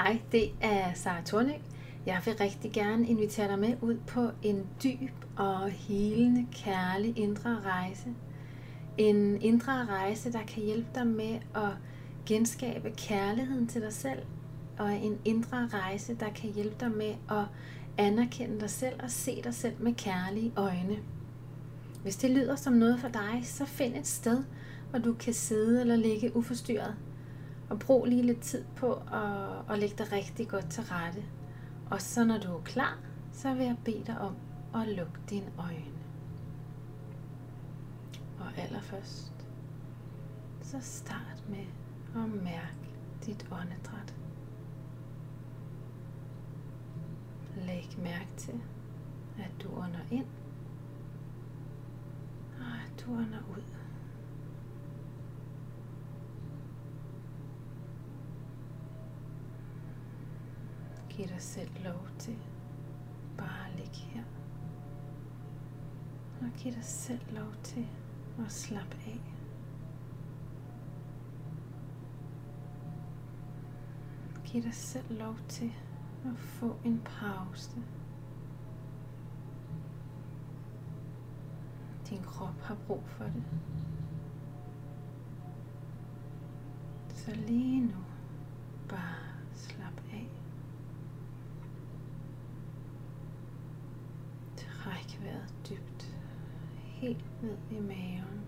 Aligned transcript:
Hej, 0.00 0.20
det 0.32 0.50
er 0.60 0.94
Sara 0.94 1.22
Thornø. 1.26 1.52
Jeg 2.06 2.20
vil 2.24 2.34
rigtig 2.40 2.72
gerne 2.72 3.06
invitere 3.06 3.48
dig 3.48 3.58
med 3.58 3.74
ud 3.80 3.96
på 4.06 4.30
en 4.42 4.66
dyb 4.84 5.10
og 5.36 5.70
helende, 5.70 6.46
kærlig 6.52 7.18
indre 7.18 7.60
rejse. 7.60 8.14
En 8.98 9.42
indre 9.42 9.86
rejse, 9.86 10.32
der 10.32 10.42
kan 10.42 10.62
hjælpe 10.62 10.88
dig 10.94 11.06
med 11.06 11.38
at 11.54 11.70
genskabe 12.26 12.92
kærligheden 12.96 13.66
til 13.66 13.82
dig 13.82 13.92
selv. 13.92 14.22
Og 14.78 14.92
en 14.94 15.18
indre 15.24 15.68
rejse, 15.72 16.14
der 16.14 16.30
kan 16.30 16.52
hjælpe 16.52 16.76
dig 16.80 16.90
med 16.90 17.14
at 17.30 17.44
anerkende 17.98 18.60
dig 18.60 18.70
selv 18.70 18.94
og 19.02 19.10
se 19.10 19.42
dig 19.44 19.54
selv 19.54 19.74
med 19.78 19.94
kærlige 19.94 20.52
øjne. 20.56 20.98
Hvis 22.02 22.16
det 22.16 22.30
lyder 22.30 22.56
som 22.56 22.72
noget 22.72 23.00
for 23.00 23.08
dig, 23.08 23.40
så 23.44 23.64
find 23.64 23.96
et 23.96 24.06
sted, 24.06 24.44
hvor 24.90 24.98
du 24.98 25.12
kan 25.12 25.34
sidde 25.34 25.80
eller 25.80 25.96
ligge 25.96 26.36
uforstyrret 26.36 26.94
og 27.70 27.78
brug 27.78 28.04
lige 28.04 28.22
lidt 28.22 28.40
tid 28.40 28.64
på 28.76 28.92
at, 28.94 29.72
at 29.72 29.78
lægge 29.78 29.94
dig 29.98 30.12
rigtig 30.12 30.48
godt 30.48 30.70
til 30.70 30.82
rette. 30.84 31.24
Og 31.90 32.02
så 32.02 32.24
når 32.24 32.38
du 32.38 32.56
er 32.56 32.60
klar, 32.60 32.98
så 33.32 33.54
vil 33.54 33.66
jeg 33.66 33.76
bede 33.84 34.04
dig 34.06 34.18
om 34.18 34.36
at 34.74 34.88
lukke 34.88 35.20
dine 35.30 35.52
øjne. 35.58 35.92
Og 38.40 38.58
allerførst, 38.58 39.32
så 40.62 40.76
start 40.80 41.44
med 41.48 41.66
at 42.14 42.42
mærke 42.42 42.90
dit 43.26 43.46
åndedræt. 43.52 44.14
Læg 47.56 47.96
mærke 48.02 48.28
til, 48.36 48.60
at 49.38 49.50
du 49.62 49.68
ånder 49.68 50.06
ind, 50.10 50.26
og 52.60 52.74
at 52.86 53.04
du 53.04 53.12
ånder 53.12 53.40
ud. 53.56 53.79
Giv 61.20 61.28
dig 61.28 61.42
selv 61.42 61.70
lov 61.84 62.08
til 62.18 62.36
bare 63.38 63.68
at 63.70 63.76
ligge 63.76 63.96
her. 63.96 64.22
Og 66.40 66.46
giv 66.56 66.72
dig 66.72 66.84
selv 66.84 67.20
lov 67.34 67.52
til 67.62 67.86
at 68.46 68.52
slappe 68.52 68.96
af. 69.06 69.20
Giv 74.44 74.62
dig 74.62 74.74
selv 74.74 75.18
lov 75.18 75.36
til 75.48 75.72
at 76.24 76.38
få 76.38 76.76
en 76.84 77.00
pause. 77.04 77.82
Din 82.10 82.22
krop 82.22 82.60
har 82.60 82.76
brug 82.86 83.02
for 83.06 83.24
det. 83.24 83.44
Så 87.08 87.34
lige 87.34 87.80
nu, 87.80 88.04
bare 88.88 89.14
slap 89.52 90.02
af. 90.12 90.30
Træk 94.56 95.20
vejret 95.22 95.54
dybt, 95.70 96.16
helt 96.84 97.42
ned 97.42 97.56
i 97.70 97.80
maven. 97.80 98.40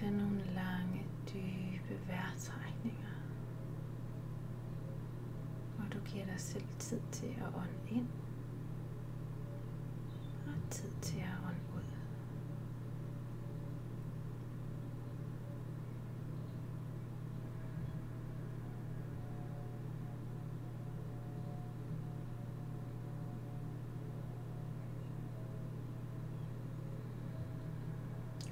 Tag 0.00 0.10
nogle 0.10 0.44
lange, 0.54 1.06
dybe 1.26 2.00
vejrtrækninger. 2.08 3.14
Og 5.78 5.92
du 5.92 5.98
giver 6.04 6.24
dig 6.24 6.40
selv 6.40 6.64
tid 6.78 7.00
til 7.12 7.26
at 7.26 7.46
ånde 7.46 7.90
ind. 7.90 8.08
Og 10.46 10.70
tid 10.70 10.90
til 11.02 11.18
at 11.18 11.48
ånde 11.48 11.60
ud. 11.76 11.82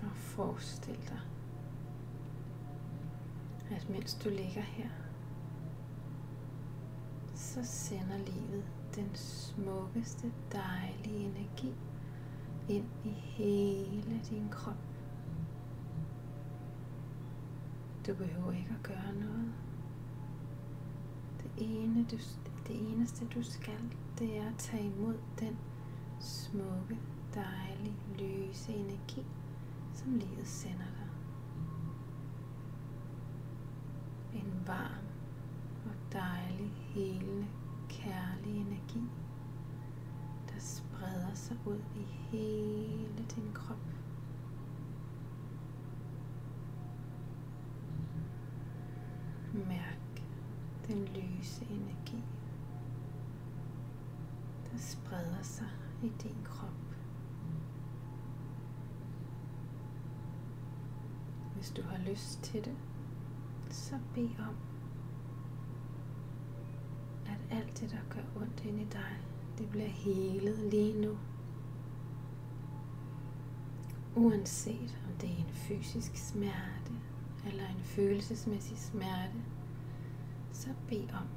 Og 0.02 0.16
forestil 0.16 0.96
dig, 1.08 1.20
mens 3.88 4.14
du 4.14 4.28
ligger 4.28 4.62
her, 4.62 4.88
så 7.34 7.60
sender 7.64 8.18
livet 8.18 8.64
den 8.94 9.10
smukkeste, 9.14 10.32
dejlige 10.52 11.24
energi 11.24 11.74
ind 12.68 12.86
i 13.04 13.08
hele 13.08 14.20
din 14.30 14.48
krop. 14.50 14.76
Du 18.06 18.14
behøver 18.14 18.52
ikke 18.52 18.74
at 18.78 18.82
gøre 18.82 19.14
noget. 19.14 19.52
Det, 21.42 21.50
ene, 21.56 22.06
du, 22.10 22.16
det 22.66 22.92
eneste 22.92 23.26
du 23.34 23.42
skal, 23.42 23.80
det 24.18 24.36
er 24.36 24.48
at 24.48 24.58
tage 24.58 24.84
imod 24.84 25.14
den 25.38 25.58
smukke, 26.20 26.98
dejlige, 27.34 27.96
lyse 28.18 28.72
energi, 28.72 29.26
som 29.94 30.14
livet 30.14 30.46
sender 30.46 30.84
dig. 30.96 30.97
En 34.38 34.62
varm 34.66 35.04
og 35.84 36.12
dejlig, 36.12 36.70
helende, 36.76 37.46
kærlig 37.88 38.56
energi, 38.56 39.02
der 40.48 40.58
spreder 40.58 41.34
sig 41.34 41.56
ud 41.66 41.80
i 41.96 42.02
hele 42.02 43.24
din 43.34 43.50
krop. 43.54 43.76
Mærk 49.52 50.22
den 50.86 51.04
lyse 51.04 51.64
energi, 51.70 52.24
der 54.72 54.78
spreder 54.78 55.42
sig 55.42 55.68
i 56.02 56.08
din 56.22 56.36
krop. 56.44 56.68
Hvis 61.54 61.70
du 61.70 61.82
har 61.82 61.98
lyst 61.98 62.42
til 62.42 62.64
det, 62.64 62.76
så 63.88 63.98
bed 64.14 64.28
om, 64.38 64.54
at 67.26 67.58
alt 67.58 67.80
det, 67.80 67.90
der 67.90 68.14
gør 68.14 68.42
ondt 68.42 68.64
ind 68.64 68.80
i 68.80 68.84
dig, 68.84 69.18
det 69.58 69.70
bliver 69.70 69.88
helet 69.88 70.58
lige 70.70 71.00
nu. 71.00 71.18
Uanset 74.16 74.98
om 75.06 75.12
det 75.20 75.30
er 75.30 75.36
en 75.36 75.52
fysisk 75.52 76.16
smerte 76.16 76.92
eller 77.46 77.68
en 77.68 77.82
følelsesmæssig 77.82 78.78
smerte, 78.78 79.42
så 80.52 80.68
bed 80.88 81.08
om, 81.10 81.28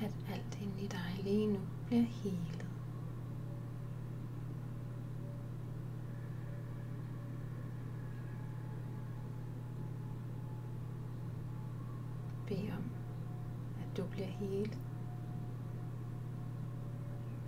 at 0.00 0.14
alt 0.32 0.58
inde 0.62 0.82
i 0.82 0.86
dig 0.86 1.20
lige 1.24 1.46
nu 1.46 1.60
bliver 1.86 2.02
helet. 2.02 2.66
Bed 12.48 12.70
om, 12.78 12.84
hele. 14.40 14.78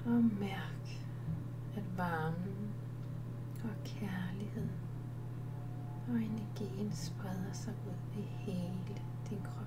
Og 0.07 0.25
mærk, 0.41 0.87
at 1.77 1.99
varmen 1.99 2.75
og 3.65 3.85
kærligheden 3.85 4.71
og 6.09 6.15
energien 6.15 6.93
spreder 6.93 7.53
sig 7.53 7.75
ud 7.87 8.19
i 8.19 8.23
hele 8.23 9.01
din 9.31 9.39
krop. 9.45 9.67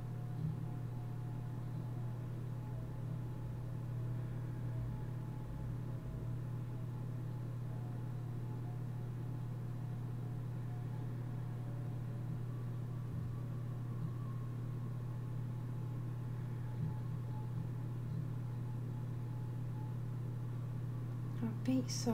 Og 21.41 21.51
bed 21.65 21.83
så 21.87 22.13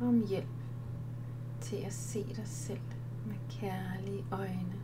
om 0.00 0.26
hjælp 0.28 0.48
til 1.60 1.76
at 1.76 1.92
se 1.92 2.34
dig 2.36 2.46
selv 2.46 2.80
med 3.26 3.36
kærlige 3.50 4.24
øjne. 4.30 4.74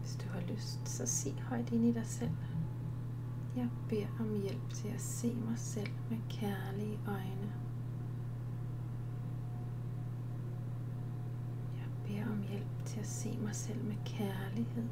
Hvis 0.00 0.16
du 0.16 0.28
har 0.28 0.40
lyst, 0.40 0.88
så 0.88 1.06
sig 1.06 1.40
højt 1.40 1.72
ind 1.72 1.84
i 1.84 1.92
dig 1.92 2.06
selv. 2.06 2.30
Jeg 3.56 3.68
beder 3.88 4.06
om 4.20 4.40
hjælp 4.42 4.70
til 4.72 4.88
at 4.88 5.00
se 5.00 5.34
mig 5.34 5.58
selv 5.58 5.92
med 6.10 6.18
kærlige 6.28 6.98
øjne. 7.06 7.52
Jeg 11.76 11.88
beder 12.06 12.32
om 12.32 12.42
hjælp 12.42 12.84
til 12.84 13.00
at 13.00 13.06
se 13.06 13.38
mig 13.38 13.54
selv 13.54 13.84
med 13.84 13.96
kærlighed, 14.04 14.88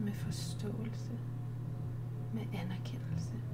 med 0.00 0.12
forståelse, 0.12 1.18
med 2.34 2.42
anerkendelse. 2.54 3.53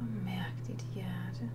Og 0.00 0.06
mærk 0.24 0.54
så 0.58 0.66
dit 0.66 0.88
hjerte. 0.94 1.50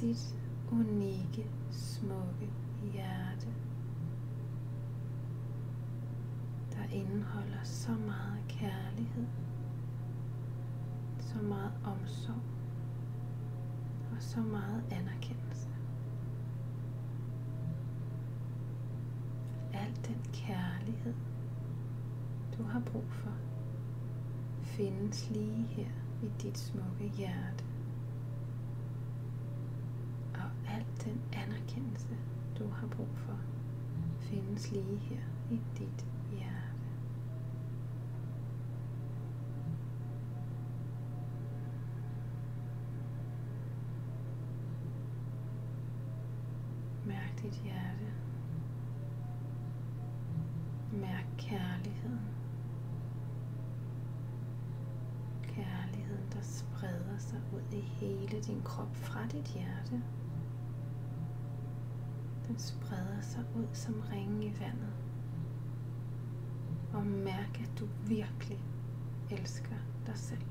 Dit 0.00 0.36
unikke, 0.72 1.50
smukke 1.70 2.50
hjerte. 2.92 3.48
Der 6.72 6.84
indeholder 6.92 7.62
så 7.62 7.92
meget 7.92 8.44
kærlighed, 8.48 9.26
så 11.18 11.38
meget 11.42 11.72
omsorg 11.84 12.42
og 14.12 14.22
så 14.22 14.40
meget 14.40 14.84
anerkendelse. 14.90 15.68
Al 19.72 19.96
den 20.08 20.20
kærlighed, 20.32 21.14
du 22.58 22.62
har 22.62 22.80
brug 22.80 23.04
for, 23.08 23.32
findes 24.76 25.30
lige 25.30 25.66
her 25.66 25.90
i 26.22 26.30
dit 26.42 26.58
smukke 26.58 27.08
hjerte. 27.16 27.64
Og 30.34 30.72
al 30.74 30.84
den 31.04 31.20
anerkendelse, 31.32 32.16
du 32.58 32.68
har 32.68 32.86
brug 32.86 33.08
for, 33.14 33.38
findes 34.20 34.70
lige 34.72 34.96
her 34.98 35.20
i 35.50 35.60
dit 35.78 36.06
hjerte. 36.32 36.86
Mærk 47.06 47.42
dit 47.42 47.60
hjerte. 47.64 48.12
Mærk 50.92 51.26
kærligheden. 51.38 52.20
Kærligheden, 55.42 56.32
der 56.32 56.40
spreder 56.42 57.18
sig 57.18 57.34
ud 57.52 57.72
i 57.72 57.80
hele 57.80 58.40
din 58.40 58.62
krop 58.64 58.96
fra 58.96 59.26
dit 59.26 59.46
hjerte. 59.46 60.02
Den 62.48 62.58
spreder 62.58 63.20
sig 63.20 63.44
ud 63.56 63.66
som 63.72 64.02
ringe 64.12 64.46
i 64.46 64.52
vandet. 64.60 64.92
Og 66.92 67.06
mærk, 67.06 67.60
at 67.60 67.70
du 67.80 67.88
virkelig 68.06 68.58
elsker 69.30 69.76
dig 70.06 70.18
selv. 70.18 70.44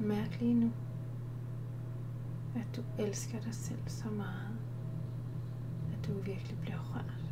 Mærk 0.00 0.40
lige 0.40 0.54
nu, 0.54 0.70
at 2.54 2.76
du 2.76 2.82
elsker 2.98 3.40
dig 3.40 3.54
selv 3.54 3.82
så 3.86 4.10
meget, 4.10 4.58
at 5.92 6.06
du 6.06 6.12
virkelig 6.12 6.58
bliver 6.58 6.94
rørt. 6.94 7.24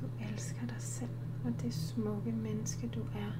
Du 0.00 0.06
elsker 0.40 0.66
dig 0.66 0.80
selv 0.80 1.10
og 1.44 1.52
det 1.62 1.74
smukke 1.74 2.32
menneske, 2.32 2.88
du 2.88 3.00
er. 3.00 3.32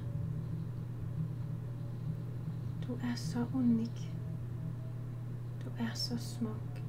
Du 2.87 2.93
er 2.93 3.15
så 3.15 3.45
unik. 3.53 4.13
Du 5.65 5.69
er 5.79 5.93
så 5.93 6.17
smuk. 6.17 6.81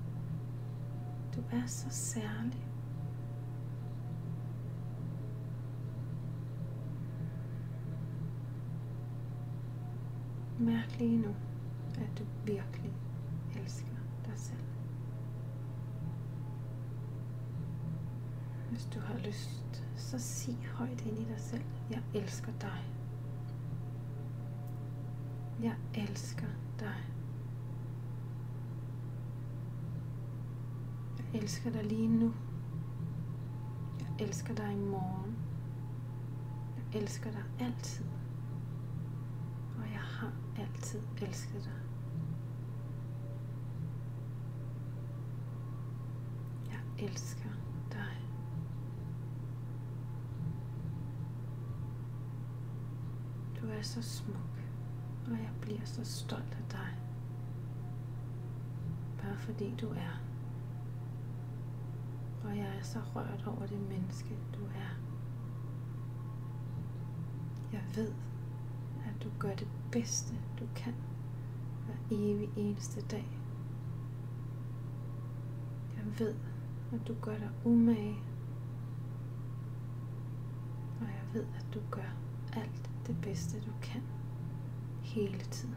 Du 1.36 1.40
er 1.52 1.66
så 1.66 1.86
særlig. 1.90 2.66
Mærk 10.58 10.98
lige 10.98 11.18
nu, 11.18 11.34
at 11.94 12.18
du 12.18 12.24
virkelig 12.44 12.92
elsker 13.60 13.96
dig 14.24 14.34
selv. 14.36 14.64
Hvis 18.70 18.88
du 18.94 19.00
har 19.00 19.18
lyst, 19.18 19.61
så 20.12 20.18
sig 20.18 20.58
højt 20.74 21.00
ind 21.06 21.18
i 21.18 21.24
dig 21.24 21.40
selv, 21.40 21.64
jeg 21.90 22.02
elsker 22.14 22.52
dig. 22.60 22.84
Jeg 25.62 25.76
elsker 25.94 26.46
dig. 26.78 26.94
Jeg 31.18 31.40
elsker 31.42 31.70
dig 31.70 31.84
lige 31.84 32.08
nu. 32.08 32.32
Jeg 34.00 34.26
elsker 34.26 34.54
dig 34.54 34.72
i 34.72 34.80
morgen. 34.80 35.36
Jeg 36.76 37.00
elsker 37.00 37.30
dig 37.30 37.44
altid. 37.60 38.06
Og 39.78 39.84
jeg 39.92 40.00
har 40.00 40.32
altid 40.58 41.00
elsket 41.22 41.64
dig. 41.64 41.82
Jeg 46.70 47.08
elsker 47.08 47.50
dig. 47.92 48.22
Du 53.62 53.68
er 53.82 53.86
så 53.86 54.02
smuk, 54.02 54.64
og 55.26 55.32
jeg 55.32 55.50
bliver 55.60 55.84
så 55.84 56.04
stolt 56.04 56.56
af 56.58 56.64
dig. 56.70 56.98
Bare 59.22 59.36
fordi 59.36 59.74
du 59.80 59.88
er. 59.88 60.22
Og 62.44 62.56
jeg 62.56 62.76
er 62.78 62.82
så 62.82 62.98
rørt 63.14 63.44
over 63.46 63.66
det 63.66 63.80
menneske, 63.88 64.36
du 64.54 64.64
er. 64.64 64.96
Jeg 67.72 67.82
ved, 67.96 68.12
at 69.04 69.22
du 69.22 69.28
gør 69.38 69.54
det 69.54 69.68
bedste, 69.92 70.34
du 70.58 70.64
kan 70.74 70.94
hver 71.86 72.18
evig 72.18 72.50
eneste 72.56 73.00
dag. 73.00 73.38
Jeg 75.96 76.18
ved, 76.18 76.34
at 76.92 77.08
du 77.08 77.14
gør 77.22 77.38
dig 77.38 77.50
umage. 77.64 78.16
Og 81.00 81.06
jeg 81.06 81.24
ved, 81.32 81.44
at 81.58 81.66
du 81.74 81.80
gør 81.90 82.16
alt 82.52 82.91
det 83.12 83.20
bedste, 83.20 83.60
du 83.60 83.70
kan 83.82 84.02
hele 85.02 85.38
tiden. 85.38 85.76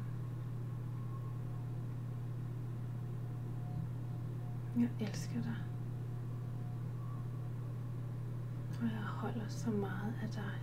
Jeg 4.78 4.90
elsker 5.00 5.42
dig. 5.42 5.56
Og 8.82 8.86
jeg 8.86 9.04
holder 9.04 9.48
så 9.48 9.70
meget 9.70 10.14
af 10.22 10.30
dig. 10.30 10.62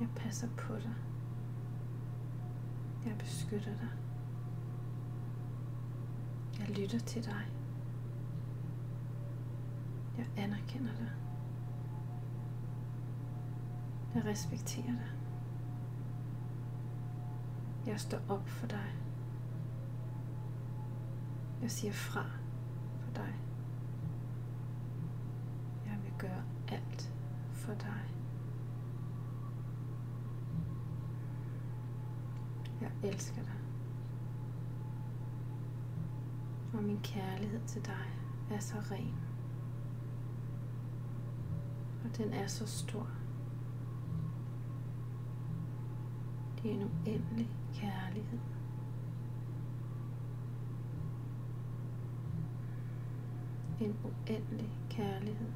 Jeg 0.00 0.08
passer 0.16 0.48
på 0.56 0.74
dig. 0.74 0.94
Jeg 3.06 3.18
beskytter 3.18 3.74
dig. 3.74 3.90
Jeg 6.58 6.78
lytter 6.78 6.98
til 6.98 7.24
dig. 7.24 7.52
Jeg 10.18 10.26
anerkender 10.36 10.92
dig. 10.98 11.25
Jeg 14.16 14.24
respekterer 14.24 14.86
dig. 14.86 15.12
Jeg 17.86 18.00
står 18.00 18.18
op 18.28 18.48
for 18.48 18.66
dig. 18.66 18.94
Jeg 21.62 21.70
siger 21.70 21.92
fra 21.92 22.24
for 23.00 23.12
dig. 23.14 23.34
Jeg 25.86 25.98
vil 26.04 26.12
gøre 26.18 26.42
alt 26.68 27.12
for 27.52 27.74
dig. 27.74 28.14
Jeg 32.80 32.90
elsker 33.02 33.42
dig. 33.42 33.60
Og 36.74 36.82
min 36.84 37.00
kærlighed 37.02 37.60
til 37.66 37.86
dig 37.86 38.06
er 38.50 38.58
så 38.58 38.76
ren. 38.90 39.14
Og 42.04 42.16
den 42.16 42.32
er 42.32 42.46
så 42.46 42.66
stor. 42.66 43.25
I 46.66 46.70
en 46.70 46.82
uendelig 46.82 47.48
kærlighed. 47.74 48.38
En 53.80 53.96
uendelig 54.04 54.70
kærlighed, 54.90 55.52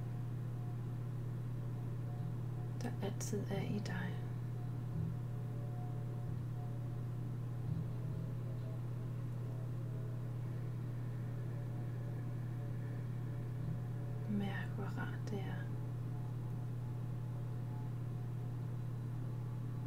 der 2.82 2.90
altid 3.02 3.42
er 3.50 3.62
i 3.62 3.78
dig. 3.78 4.14
Mærk, 14.30 14.68
hvor 14.76 14.84
rart 14.84 15.30
det 15.30 15.38
er. 15.38 15.60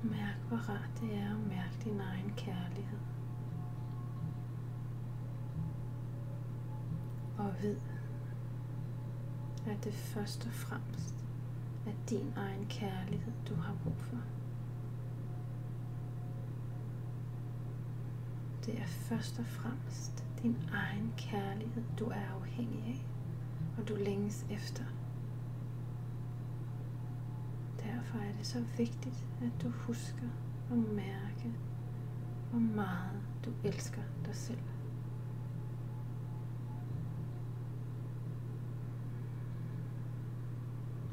Mærk, 0.04 0.43
hvor 0.54 0.70
rart 0.70 0.90
det 1.02 1.16
er 1.16 1.32
at 1.32 1.48
mærke 1.48 1.78
din 1.84 2.00
egen 2.00 2.34
kærlighed. 2.38 3.00
Og 7.38 7.54
ved, 7.62 7.78
at 9.68 9.84
det 9.84 9.94
først 9.94 10.46
og 10.46 10.54
fremmest 10.54 11.16
er 11.86 11.92
din 12.10 12.34
egen 12.36 12.66
kærlighed, 12.70 13.34
du 13.50 13.56
har 13.56 13.76
brug 13.84 13.98
for. 13.98 14.18
Det 18.66 18.80
er 18.80 18.86
først 18.86 19.40
og 19.40 19.46
fremmest 19.46 20.24
din 20.44 20.58
egen 20.74 21.14
kærlighed, 21.18 21.84
du 22.00 22.06
er 22.06 22.36
afhængig 22.36 22.84
af, 22.88 23.06
og 23.78 23.88
du 23.88 23.96
længes 23.96 24.46
efter. 24.50 24.84
Derfor 27.84 28.18
er 28.18 28.32
det 28.38 28.46
så 28.48 28.64
vigtigt, 28.78 29.28
at 29.42 29.62
du 29.64 29.70
husker 29.70 30.28
at 30.72 30.78
mærke, 30.78 31.54
hvor 32.52 32.60
meget 32.60 33.22
du 33.46 33.52
elsker 33.64 34.02
dig 34.26 34.36
selv. 34.36 34.60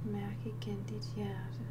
Mærk 0.05 0.47
igen 0.47 0.83
dit 0.89 1.13
hjerte. 1.17 1.67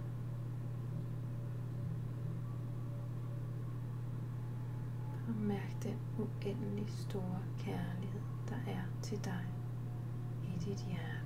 Og 5.28 5.36
mærk 5.36 5.84
den 5.84 5.98
uendelig 6.18 6.90
store 6.90 7.40
kærlighed, 7.60 8.22
der 8.50 8.72
er 8.72 8.84
til 9.02 9.26
dig 9.26 9.46
i 10.44 10.60
dit 10.60 10.86
hjerte. 10.88 11.20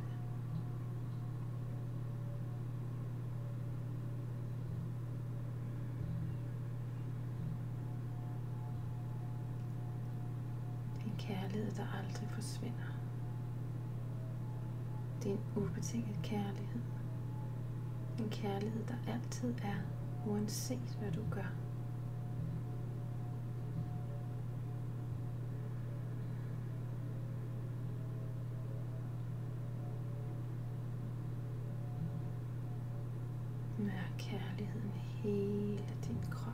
En 11.06 11.13
kærlighed, 11.28 11.72
der 11.72 11.86
aldrig 12.00 12.30
forsvinder. 12.30 12.92
Det 15.24 15.32
er 15.32 15.36
en 15.36 15.64
ubetinget 15.64 16.20
kærlighed. 16.24 16.82
En 18.20 18.30
kærlighed, 18.30 18.84
der 18.88 19.14
altid 19.14 19.54
er, 19.64 19.80
uanset 20.28 20.98
hvad 21.00 21.12
du 21.12 21.22
gør. 21.32 21.52
Mærk 33.78 34.14
kærligheden 34.18 34.92
i 34.96 35.00
hele 35.00 35.84
din 36.08 36.18
krop. 36.32 36.54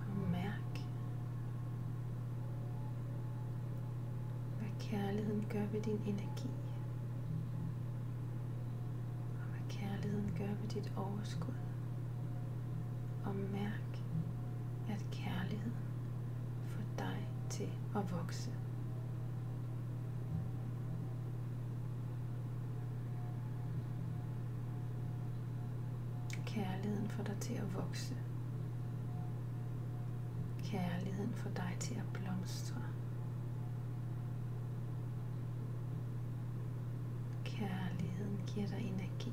Og 0.00 0.30
mærk, 0.30 0.78
hvad 4.58 4.68
kærligheden 4.80 5.43
gør 5.54 5.66
ved 5.66 5.80
din 5.80 6.00
energi. 6.06 6.50
Og 9.40 9.46
hvad 9.50 9.68
kærligheden 9.68 10.34
gør 10.38 10.54
ved 10.60 10.68
dit 10.68 10.92
overskud. 10.96 11.54
Og 13.24 13.34
mærk, 13.34 14.02
at 14.88 15.06
kærligheden 15.12 15.74
får 16.68 16.82
dig 16.98 17.28
til 17.50 17.70
at 17.96 18.12
vokse. 18.12 18.50
Kærligheden 26.46 27.08
får 27.08 27.22
dig 27.22 27.36
til 27.40 27.54
at 27.54 27.74
vokse. 27.74 28.16
Kærligheden 30.64 31.34
får 31.34 31.50
dig 31.50 31.76
til 31.80 31.94
at 31.94 32.06
blomstre. 32.12 32.82
Kærligheden 37.64 38.40
giver 38.46 38.66
dig 38.66 38.80
energi. 38.80 39.32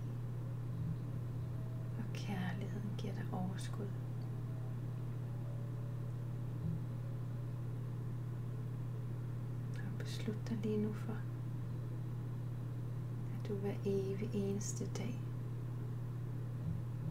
Og 1.98 2.04
kærligheden 2.14 2.90
giver 2.98 3.14
dig 3.14 3.26
overskud. 3.32 3.88
Og 9.76 10.00
beslut 10.00 10.50
dig 10.50 10.58
lige 10.58 10.82
nu 10.82 10.94
for, 10.94 11.18
at 13.34 13.48
du 13.48 13.56
hver 13.56 13.76
evig 13.86 14.30
eneste 14.34 14.86
dag 14.86 15.22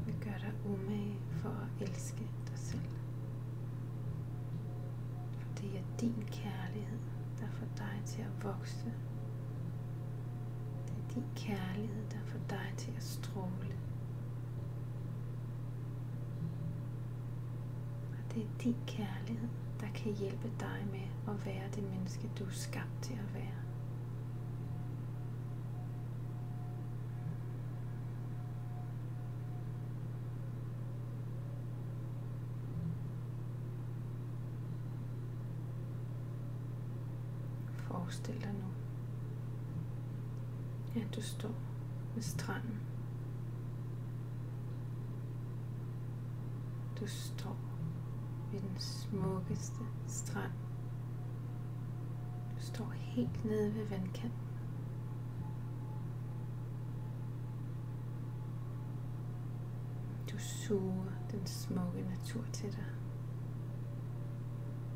vil 0.06 0.14
gøre 0.20 0.38
dig 0.38 0.54
umage 0.64 1.18
for 1.30 1.48
at 1.48 1.88
elske 1.88 2.30
dig 2.48 2.58
selv. 2.58 2.90
For 5.38 5.48
det 5.56 5.78
er 5.78 5.82
din 6.00 6.24
kærlighed, 6.26 6.98
der 7.40 7.46
får 7.50 7.66
dig 7.76 8.02
til 8.04 8.22
at 8.22 8.44
vokse. 8.44 8.94
Din 11.14 11.24
kærlighed, 11.36 12.04
der 12.10 12.18
får 12.24 12.38
dig 12.50 12.74
til 12.76 12.92
at 12.96 13.02
stråle. 13.02 13.76
Og 18.12 18.34
det 18.34 18.42
er 18.42 18.58
din 18.62 18.76
kærlighed, 18.86 19.48
der 19.80 19.86
kan 19.94 20.12
hjælpe 20.12 20.50
dig 20.60 20.86
med 20.90 21.34
at 21.34 21.46
være 21.46 21.68
det 21.74 21.82
menneske, 21.82 22.30
du 22.38 22.44
er 22.44 22.50
skabt 22.50 23.02
til 23.02 23.12
at 23.14 23.34
være. 23.34 23.44
Forestil 37.78 38.40
dig 38.40 38.52
nu, 38.52 38.66
at 40.96 41.14
du 41.14 41.22
står 41.22 41.54
ved 42.14 42.22
stranden. 42.22 42.80
Du 47.00 47.06
står 47.06 47.56
ved 48.52 48.60
den 48.60 48.78
smukkeste 48.78 49.84
strand. 50.06 50.52
Du 52.56 52.62
står 52.62 52.90
helt 52.90 53.44
nede 53.44 53.74
ved 53.74 53.86
vandkanten. 53.88 54.50
Du 60.32 60.38
suger 60.38 61.12
den 61.30 61.46
smukke 61.46 62.02
natur 62.02 62.44
til 62.52 62.72
dig. 62.72 62.86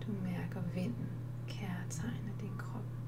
Du 0.06 0.12
mærker 0.22 0.60
vinden 0.74 1.08
kærtegne 1.48 2.32
din 2.40 2.58
krop. 2.58 3.03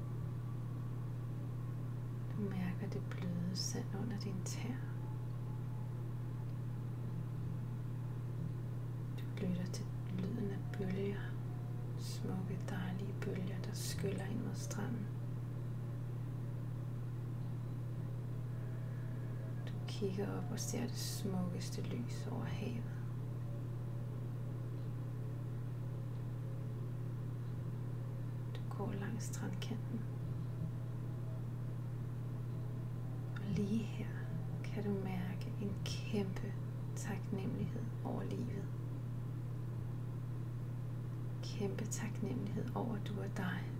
Du 2.37 2.41
mærker 2.41 2.87
det 2.93 3.01
bløde 3.09 3.55
sand 3.55 3.85
under 4.03 4.19
din 4.19 4.41
tær. 4.45 4.75
Du 9.17 9.45
lytter 9.45 9.65
til 9.65 9.85
lyden 10.17 10.51
af 10.51 10.77
bølger. 10.77 11.19
Smukke, 11.97 12.59
dejlige 12.69 13.13
bølger, 13.21 13.61
der 13.63 13.73
skyller 13.73 14.25
ind 14.25 14.39
mod 14.39 14.55
stranden. 14.55 15.07
Du 19.67 19.73
kigger 19.87 20.37
op 20.37 20.51
og 20.51 20.59
ser 20.59 20.81
det 20.81 20.97
smukkeste 20.97 21.81
lys 21.81 22.27
over 22.31 22.45
havet. 22.45 22.97
går 28.77 28.93
langs 28.99 29.25
strandkanten. 29.25 29.99
Og 33.35 33.43
lige 33.55 33.83
her 33.83 34.05
kan 34.63 34.83
du 34.83 34.89
mærke 34.89 35.53
en 35.61 35.71
kæmpe 36.11 36.53
taknemmelighed 36.95 37.83
over 38.05 38.23
livet. 38.23 38.65
Kæmpe 41.43 41.85
taknemmelighed 41.85 42.65
over, 42.75 42.95
at 42.95 43.07
du 43.07 43.13
er 43.19 43.27
dig. 43.37 43.71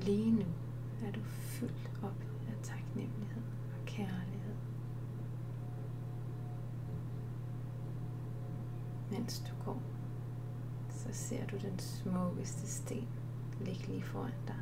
Lige 0.00 0.32
nu 0.32 0.46
er 1.06 1.12
du 1.12 1.20
fyldt 1.24 1.90
op 2.02 2.24
af 2.48 2.54
taknemmelighed 2.62 3.42
og 3.72 3.86
kærlighed. 3.86 4.56
Mens 9.10 9.40
du 9.40 9.64
går 9.64 9.82
så 10.88 11.08
ser 11.12 11.46
du 11.46 11.56
den 11.56 11.78
smukkeste 11.78 12.68
sten 12.68 13.08
ligge 13.60 13.86
lige 13.86 14.02
foran 14.02 14.32
dig. 14.46 14.60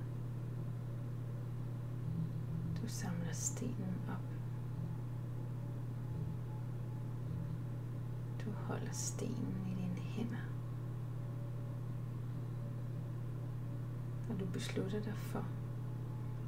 Du 2.83 2.89
samler 2.89 3.33
stenen 3.33 4.01
op. 4.09 4.33
Du 8.45 8.51
holder 8.67 8.93
stenen 8.93 9.67
i 9.67 9.75
dine 9.75 10.01
hænder. 10.01 10.45
Og 14.31 14.41
du 14.41 14.47
beslutter 14.47 15.01
dig 15.01 15.17
for 15.17 15.45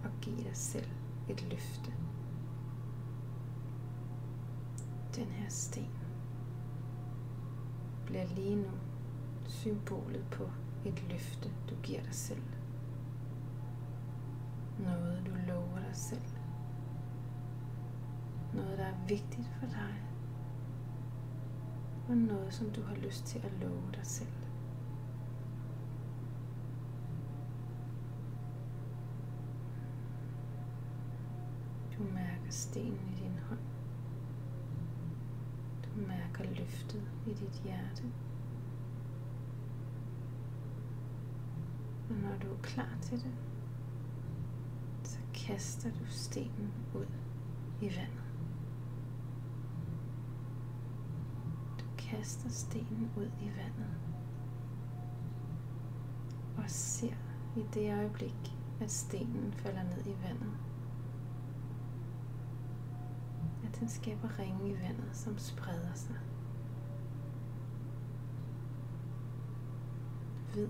at 0.04 0.10
give 0.20 0.44
dig 0.44 0.56
selv 0.56 0.88
et 1.28 1.42
løfte. 1.50 1.92
Den 5.16 5.26
her 5.26 5.48
sten 5.48 5.90
bliver 8.06 8.26
lige 8.26 8.56
nu 8.56 8.70
symbolet 9.46 10.24
på 10.30 10.50
et 10.84 11.04
løfte, 11.10 11.50
du 11.70 11.74
giver 11.82 12.02
dig 12.02 12.14
selv. 12.14 12.42
Noget, 14.78 15.26
du 15.26 15.30
lover 15.46 15.78
dig 15.78 15.96
selv. 15.96 16.22
Noget, 18.54 18.78
der 18.78 18.84
er 18.84 19.06
vigtigt 19.08 19.48
for 19.60 19.66
dig 19.66 20.13
og 22.08 22.16
noget, 22.16 22.54
som 22.54 22.70
du 22.70 22.82
har 22.82 22.94
lyst 22.94 23.26
til 23.26 23.38
at 23.38 23.52
love 23.60 23.82
dig 23.94 24.06
selv. 24.06 24.28
Du 31.98 32.02
mærker 32.14 32.50
stenen 32.50 33.08
i 33.12 33.20
din 33.22 33.38
hånd. 33.48 33.58
Du 35.84 36.06
mærker 36.08 36.44
løftet 36.44 37.02
i 37.26 37.30
dit 37.30 37.62
hjerte. 37.64 38.02
Og 42.10 42.16
når 42.16 42.38
du 42.42 42.52
er 42.52 42.62
klar 42.62 42.96
til 43.02 43.18
det, 43.18 43.34
så 45.02 45.18
kaster 45.34 45.90
du 45.90 46.04
stenen 46.06 46.72
ud 46.94 47.06
i 47.80 47.86
vandet. 47.86 48.24
Du 51.80 51.84
kaster 52.10 52.50
stenen 52.50 53.10
ud 53.16 53.30
i 53.40 53.50
vandet 53.56 53.94
og 56.56 56.64
ser 56.70 57.14
i 57.56 57.64
det 57.74 57.94
øjeblik, 57.94 58.56
at 58.80 58.90
stenen 58.90 59.52
falder 59.52 59.82
ned 59.82 60.06
i 60.06 60.16
vandet, 60.22 60.52
at 63.64 63.80
den 63.80 63.88
skaber 63.88 64.38
ringe 64.38 64.68
i 64.70 64.74
vandet, 64.74 65.10
som 65.12 65.38
spreder 65.38 65.94
sig. 65.94 66.16
Ved, 70.54 70.68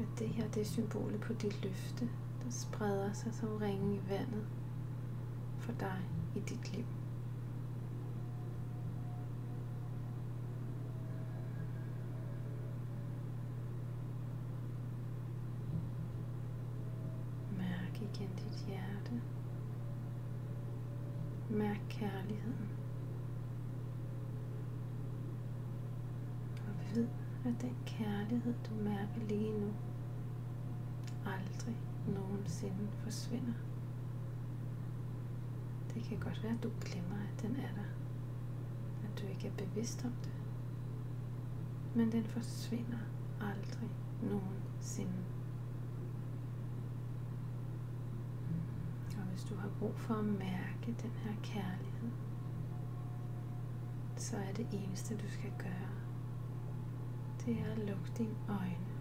at 0.00 0.18
det 0.18 0.28
her 0.28 0.48
det 0.48 0.60
er 0.60 0.64
symbolet 0.64 1.20
på 1.20 1.32
dit 1.32 1.62
løfte, 1.62 2.08
der 2.44 2.50
spreder 2.50 3.12
sig 3.12 3.34
som 3.34 3.56
ringe 3.56 3.94
i 3.94 4.00
vandet 4.08 4.46
for 5.58 5.72
dig 5.72 6.00
i 6.36 6.40
dit 6.40 6.72
liv. 6.76 6.84
Mærk 17.58 18.02
igen 18.02 18.41
dit 18.52 18.66
hjerte. 18.66 19.22
Mærk 21.50 21.80
kærligheden. 21.88 22.68
Og 26.66 26.94
ved, 26.94 27.08
at 27.44 27.60
den 27.60 27.76
kærlighed, 27.86 28.54
du 28.68 28.74
mærker 28.74 29.26
lige 29.28 29.60
nu, 29.60 29.72
aldrig 31.26 31.76
nogensinde 32.08 32.88
forsvinder. 33.02 33.52
Det 35.94 36.02
kan 36.02 36.18
godt 36.18 36.42
være, 36.42 36.52
at 36.52 36.62
du 36.62 36.70
glemmer, 36.80 37.16
at 37.16 37.42
den 37.42 37.56
er 37.56 37.74
der. 37.74 37.88
At 39.04 39.22
du 39.22 39.26
ikke 39.26 39.48
er 39.48 39.64
bevidst 39.64 40.04
om 40.04 40.12
det. 40.22 40.32
Men 41.94 42.12
den 42.12 42.24
forsvinder 42.24 42.98
aldrig 43.40 43.90
nogensinde. 44.22 45.24
Og 49.16 49.22
hvis 49.22 49.41
du 49.52 49.56
har 49.56 49.70
brug 49.78 49.94
for 49.96 50.14
at 50.14 50.24
mærke 50.24 50.94
den 51.02 51.10
her 51.10 51.32
kærlighed, 51.42 52.10
så 54.16 54.36
er 54.36 54.52
det 54.52 54.66
eneste, 54.72 55.16
du 55.16 55.28
skal 55.28 55.52
gøre, 55.58 55.90
det 57.46 57.60
er 57.60 57.72
at 57.72 57.78
lukke 57.78 58.12
dine 58.18 58.36
øjne 58.48 58.92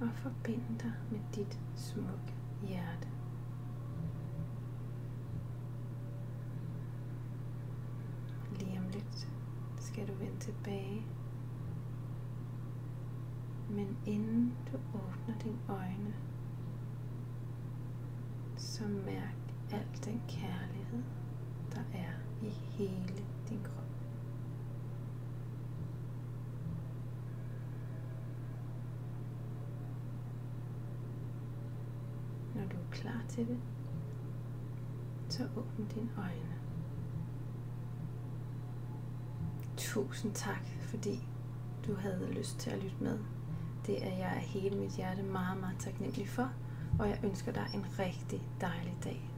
og 0.00 0.08
forbinde 0.14 0.78
dig 0.78 0.92
med 1.10 1.20
dit 1.34 1.60
smukke 1.76 2.34
hjerte. 2.62 3.08
Lige 8.58 8.78
om 8.78 8.84
lidt 8.92 9.28
skal 9.76 10.08
du 10.08 10.12
vende 10.12 10.38
tilbage. 10.40 11.06
Men 13.70 13.96
inden 14.06 14.54
du 14.72 14.76
åbner 14.94 15.38
dine 15.38 15.58
øjne, 15.68 16.14
så 18.60 18.84
mærk 18.84 19.36
al 19.72 20.04
den 20.04 20.22
kærlighed, 20.28 21.02
der 21.72 21.80
er 21.94 22.12
i 22.42 22.48
hele 22.48 23.24
din 23.48 23.60
krop. 23.64 23.84
Når 32.54 32.62
du 32.62 32.76
er 32.76 32.90
klar 32.90 33.24
til 33.28 33.48
det, 33.48 33.58
så 35.28 35.48
åbn 35.56 35.86
dine 35.94 36.10
øjne. 36.18 36.54
Tusind 39.76 40.34
tak, 40.34 40.66
fordi 40.80 41.28
du 41.86 41.94
havde 41.94 42.32
lyst 42.32 42.58
til 42.58 42.70
at 42.70 42.82
lytte 42.82 42.96
med. 43.00 43.18
Det 43.86 44.06
er 44.06 44.16
jeg 44.16 44.32
af 44.36 44.40
hele 44.42 44.76
mit 44.76 44.96
hjerte 44.96 45.22
meget, 45.22 45.60
meget 45.60 45.78
taknemmelig 45.78 46.28
for, 46.28 46.52
og 47.00 47.08
jeg 47.08 47.18
ønsker 47.24 47.52
dig 47.52 47.66
en 47.74 47.86
rigtig 47.98 48.40
dejlig 48.60 48.96
dag. 49.04 49.29